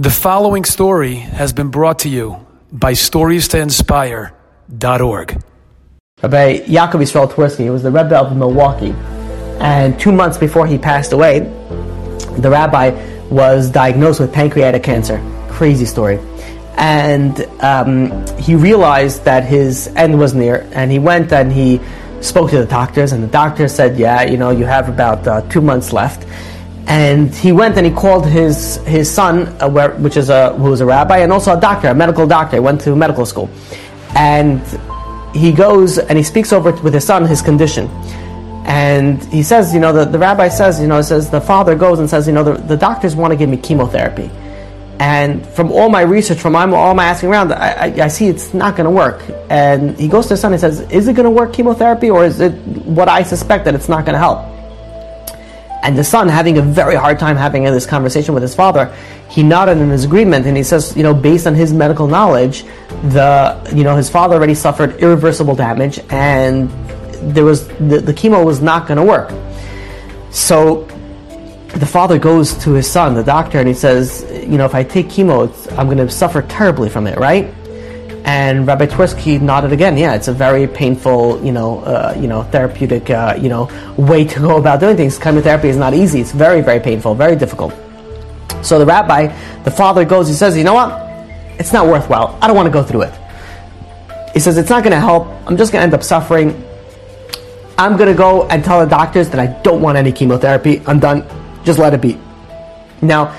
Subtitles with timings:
[0.00, 5.42] The following story has been brought to you by StoriesToInspire.org.
[6.22, 8.94] Rabbi Yaakov Yisrael Twersky was the Rebbe of Milwaukee,
[9.60, 11.40] and two months before he passed away,
[12.38, 12.92] the rabbi
[13.28, 15.22] was diagnosed with pancreatic cancer.
[15.50, 16.18] Crazy story.
[16.78, 21.78] And um, he realized that his end was near, and he went and he
[22.22, 25.42] spoke to the doctors, and the doctor said, "Yeah, you know, you have about uh,
[25.50, 26.24] two months left."
[26.90, 29.70] And he went and he called his his son, uh,
[30.00, 32.56] which is a who was a rabbi and also a doctor, a medical doctor.
[32.56, 33.48] He went to medical school,
[34.16, 34.60] and
[35.32, 37.86] he goes and he speaks over with his son his condition,
[38.66, 42.00] and he says, you know, the, the rabbi says, you know, says the father goes
[42.00, 44.28] and says, you know, the, the doctors want to give me chemotherapy,
[44.98, 48.52] and from all my research, from all my asking around, I, I, I see it's
[48.52, 49.22] not going to work.
[49.48, 52.24] And he goes to his son and says, is it going to work chemotherapy, or
[52.24, 52.52] is it
[52.84, 54.49] what I suspect that it's not going to help?
[55.82, 58.94] And the son, having a very hard time having this conversation with his father,
[59.30, 62.64] he nodded in his agreement and he says, you know, based on his medical knowledge,
[63.08, 66.68] the you know his father already suffered irreversible damage and
[67.34, 69.32] there was the, the chemo was not going to work.
[70.30, 70.84] So
[71.68, 74.82] the father goes to his son, the doctor, and he says, you know, if I
[74.82, 77.52] take chemo, I'm going to suffer terribly from it, right?
[78.24, 79.96] And Rabbi Twersky nodded again.
[79.96, 84.24] Yeah, it's a very painful, you know, uh, you know, therapeutic, uh, you know, way
[84.24, 85.18] to go about doing things.
[85.18, 86.20] Chemotherapy is not easy.
[86.20, 87.74] It's very, very painful, very difficult.
[88.62, 89.26] So the rabbi,
[89.64, 90.28] the father goes.
[90.28, 90.90] He says, "You know what?
[91.58, 92.38] It's not worthwhile.
[92.40, 93.14] I don't want to go through it."
[94.34, 95.26] He says, "It's not going to help.
[95.46, 96.62] I'm just going to end up suffering.
[97.78, 100.82] I'm going to go and tell the doctors that I don't want any chemotherapy.
[100.86, 101.24] I'm done.
[101.64, 102.18] Just let it be."
[103.00, 103.34] Now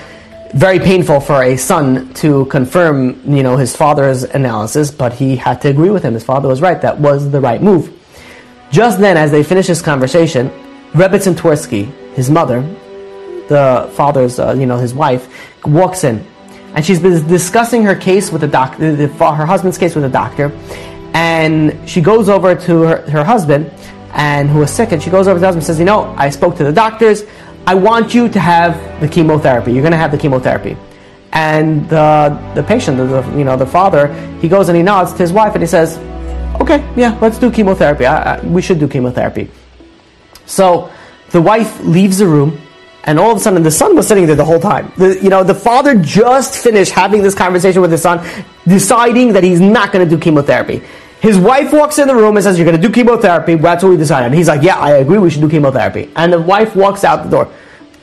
[0.54, 5.60] very painful for a son to confirm, you know, his father's analysis, but he had
[5.62, 6.14] to agree with him.
[6.14, 6.80] His father was right.
[6.80, 7.98] That was the right move.
[8.70, 10.50] Just then, as they finish this conversation,
[10.92, 12.60] Rebbitzin Twersky, his mother,
[13.48, 15.28] the father's, uh, you know, his wife,
[15.64, 16.26] walks in,
[16.74, 20.52] and she's been discussing her case with the doctor, her husband's case with the doctor,
[21.14, 23.70] and she goes over to her, her husband,
[24.14, 26.14] and who is sick, and she goes over to the husband and says, "You know,
[26.18, 27.24] I spoke to the doctors.
[27.66, 29.72] I want you to have the chemotherapy.
[29.72, 30.76] You're going to have the chemotherapy.
[31.32, 35.18] And the, the patient, the, you know, the father, he goes and he nods to
[35.18, 35.96] his wife and he says,
[36.60, 38.04] okay, yeah, let's do chemotherapy.
[38.04, 39.50] I, I, we should do chemotherapy.
[40.44, 40.90] So
[41.30, 42.60] the wife leaves the room
[43.04, 44.92] and all of a sudden the son was sitting there the whole time.
[44.96, 48.26] The, you know, the father just finished having this conversation with his son,
[48.66, 50.82] deciding that he's not going to do chemotherapy.
[51.22, 53.54] His wife walks in the room and says, You're going to do chemotherapy.
[53.54, 54.26] That's what we decided.
[54.26, 55.18] And he's like, Yeah, I agree.
[55.18, 56.10] We should do chemotherapy.
[56.16, 57.52] And the wife walks out the door.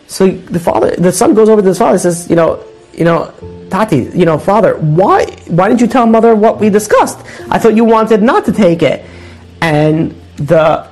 [0.07, 2.63] So the father, the son goes over to his father and says, You know,
[2.93, 3.33] you know,
[3.69, 7.19] Tati, you know, father, why, why didn't you tell mother what we discussed?
[7.49, 9.05] I thought you wanted not to take it.
[9.61, 10.89] And the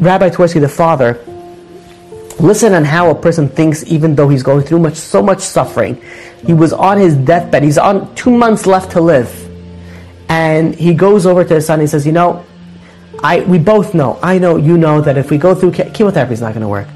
[0.00, 1.18] Rabbi Twersky, the father,
[2.38, 6.02] listen on how a person thinks even though he's going through much so much suffering.
[6.46, 7.62] He was on his deathbed.
[7.62, 9.47] He's on two months left to live
[10.28, 12.44] and he goes over to his son and he says, You know,
[13.22, 16.42] I, we both know, I know, you know, that if we go through chemotherapy, it's
[16.42, 16.88] not going to work.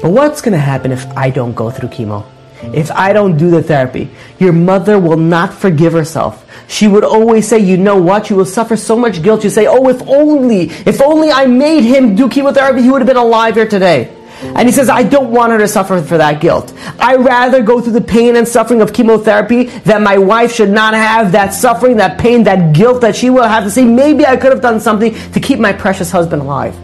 [0.00, 2.26] But what's going to happen if I don't go through chemo?
[2.74, 6.46] If I don't do the therapy, your mother will not forgive herself.
[6.68, 9.44] She would always say, you know what, you will suffer so much guilt.
[9.44, 13.08] You say, oh, if only, if only I made him do chemotherapy, he would have
[13.08, 14.14] been alive here today.
[14.42, 16.72] And he says, I don't want her to suffer for that guilt.
[16.98, 20.94] I rather go through the pain and suffering of chemotherapy that my wife should not
[20.94, 24.36] have that suffering, that pain, that guilt that she will have to say, maybe I
[24.36, 26.74] could have done something to keep my precious husband alive.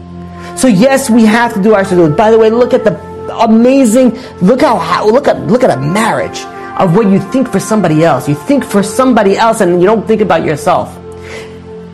[0.57, 2.15] So yes, we have to do our shidduch.
[2.15, 2.99] By the way, look at the
[3.39, 6.39] amazing, look how, how look at, look at a marriage
[6.79, 8.29] of what you think for somebody else.
[8.29, 10.95] You think for somebody else and you don't think about yourself.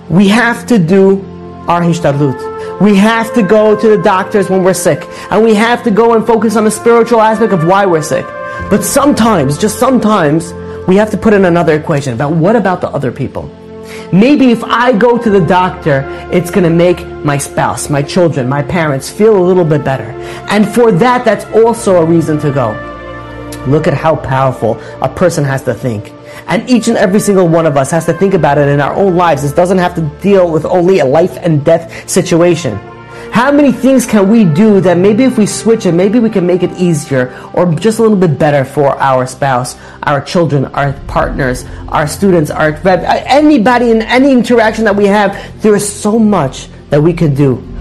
[0.09, 1.21] We have to do
[1.67, 2.52] our hishtadlut.
[2.83, 5.07] We have to go to the doctors when we're sick.
[5.31, 8.25] And we have to go and focus on the spiritual aspect of why we're sick.
[8.69, 10.51] But sometimes, just sometimes,
[10.85, 13.49] we have to put in another equation about what about the other people?
[14.11, 18.49] Maybe if I go to the doctor, it's going to make my spouse, my children,
[18.49, 20.11] my parents feel a little bit better.
[20.51, 22.92] And for that, that's also a reason to go.
[23.67, 26.11] Look at how powerful a person has to think.
[26.47, 28.93] And each and every single one of us has to think about it in our
[28.93, 29.41] own lives.
[29.43, 32.77] This doesn't have to deal with only a life and death situation.
[33.31, 36.45] How many things can we do that maybe if we switch it, maybe we can
[36.45, 40.93] make it easier or just a little bit better for our spouse, our children, our
[41.07, 45.61] partners, our students, our anybody in any interaction that we have?
[45.63, 47.72] There is so much that we can do